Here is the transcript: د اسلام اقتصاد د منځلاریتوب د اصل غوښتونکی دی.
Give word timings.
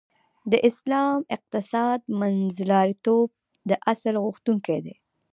د 0.51 0.53
اسلام 0.69 1.19
اقتصاد 1.35 1.99
د 2.05 2.09
منځلاریتوب 2.21 3.27
د 3.69 3.71
اصل 3.91 4.13
غوښتونکی 4.23 4.79
دی. 4.85 4.95